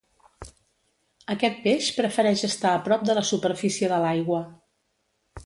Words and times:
Aquest 1.33 1.59
peix 1.65 1.89
prefereix 1.99 2.45
estar 2.49 2.73
a 2.73 2.81
prop 2.89 3.05
de 3.11 3.17
la 3.19 3.25
superfície 3.35 3.93
de 3.95 4.03
l'aigua. 4.07 4.43